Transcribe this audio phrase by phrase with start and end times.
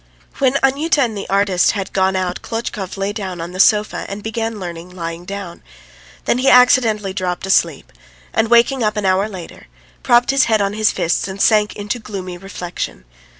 [0.39, 4.23] When Anyuta and the artist had gone out Klotchkov lay down on the sofa and
[4.23, 5.61] began learning, lying down;
[6.25, 7.93] then he accidentally dropped asleep,
[8.33, 9.67] and waking up an hour later,
[10.01, 13.05] propped his head on his fists and sank into gloomy reflection.